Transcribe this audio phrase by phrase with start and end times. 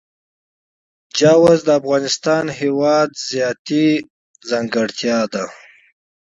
[1.17, 3.91] چار مغز د افغانستان هېواد یوه طبیعي
[4.49, 5.43] ځانګړتیا ده.